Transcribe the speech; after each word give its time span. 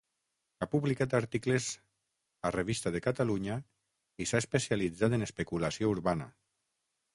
Ha 0.57 0.67
publicat 0.69 1.11
articles 1.17 1.67
a 2.49 2.53
Revista 2.55 2.93
de 2.97 3.03
Catalunya 3.09 3.59
i 4.25 4.29
s'ha 4.31 4.43
especialitzat 4.47 5.19
en 5.21 5.29
especulació 5.31 5.95
urbana. 5.97 6.31